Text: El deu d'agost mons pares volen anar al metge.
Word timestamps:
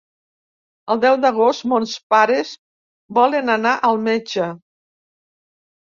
El 0.93 1.01
deu 1.03 1.17
d'agost 1.25 1.67
mons 1.75 1.93
pares 2.15 2.55
volen 3.21 3.55
anar 3.61 3.79
al 3.93 4.05
metge. 4.11 4.53